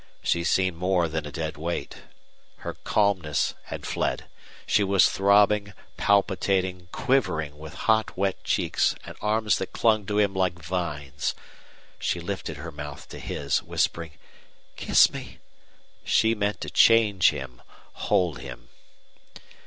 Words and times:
She 0.23 0.43
seemed 0.43 0.77
more 0.77 1.07
than 1.07 1.27
a 1.27 1.31
dead 1.31 1.57
weight. 1.57 1.97
Her 2.65 2.73
calmness 2.73 3.53
had 3.65 3.85
fled. 3.85 4.25
She 4.65 4.83
was 4.83 5.05
throbbing, 5.07 5.73
palpitating, 5.95 6.87
quivering, 6.91 7.59
with 7.59 7.75
hot 7.85 8.17
wet 8.17 8.43
cheeks 8.43 8.95
and 9.05 9.15
arms 9.21 9.59
that 9.59 9.73
clung 9.73 10.07
to 10.07 10.17
him 10.17 10.33
like 10.33 10.53
vines. 10.57 11.35
She 11.99 12.19
lifted 12.19 12.57
her 12.57 12.71
mouth 12.71 13.07
to 13.09 13.19
his, 13.19 13.61
whispering, 13.61 14.13
"Kiss 14.75 15.11
me!" 15.13 15.37
She 16.03 16.33
meant 16.33 16.61
to 16.61 16.71
change 16.71 17.29
him, 17.29 17.61
hold 17.93 18.39
him. 18.39 18.69